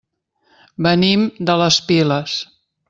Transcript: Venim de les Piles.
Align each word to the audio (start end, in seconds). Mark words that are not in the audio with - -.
Venim 0.87 1.29
de 1.51 1.59
les 1.65 1.81
Piles. 1.91 2.43